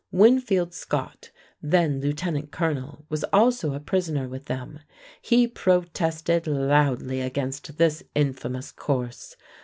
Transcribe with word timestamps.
Winfield 0.11 0.73
Scott, 0.73 1.29
then 1.61 2.01
lieutenant 2.01 2.49
colonel, 2.49 3.05
was 3.07 3.23
also 3.25 3.75
a 3.75 3.79
prisoner 3.79 4.27
with 4.27 4.45
them. 4.45 4.79
He 5.21 5.47
protested 5.47 6.47
loudly 6.47 7.21
against 7.21 7.77
this 7.77 8.01
infamous 8.15 8.71
course. 8.71 9.35